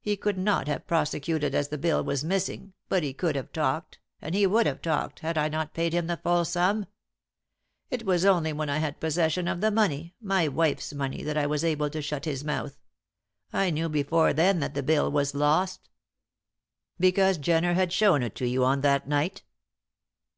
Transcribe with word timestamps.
He 0.00 0.16
could 0.16 0.38
not 0.38 0.68
have 0.68 0.86
prosecuted 0.86 1.54
as 1.54 1.68
the 1.68 1.76
bill 1.76 2.02
was 2.02 2.24
missing, 2.24 2.72
but 2.88 3.02
he 3.02 3.12
could 3.12 3.36
have 3.36 3.52
talked, 3.52 3.98
and 4.22 4.34
he 4.34 4.46
would 4.46 4.64
have 4.64 4.80
talked, 4.80 5.20
had 5.20 5.36
I 5.36 5.50
not 5.50 5.74
paid 5.74 5.92
him 5.92 6.06
the 6.06 6.16
full 6.16 6.46
sum. 6.46 6.86
It 7.90 8.06
was 8.06 8.24
only 8.24 8.54
when 8.54 8.70
I 8.70 8.78
had 8.78 9.00
possession 9.00 9.46
of 9.46 9.60
the 9.60 9.70
money 9.70 10.14
my 10.18 10.48
wife's 10.48 10.94
money 10.94 11.22
that 11.24 11.36
I 11.36 11.44
was 11.46 11.62
able 11.62 11.90
to 11.90 12.00
shut 12.00 12.24
his 12.24 12.42
mouth. 12.42 12.78
I 13.52 13.68
knew 13.68 13.90
before 13.90 14.32
then 14.32 14.60
that 14.60 14.72
the 14.72 14.82
bill 14.82 15.10
was 15.12 15.34
lost." 15.34 15.90
"Because 16.98 17.36
Jenner 17.36 17.74
had 17.74 17.92
shewn 17.92 18.22
it 18.22 18.34
to 18.36 18.48
you 18.48 18.64
on 18.64 18.80
that 18.80 19.06
night?" 19.06 19.42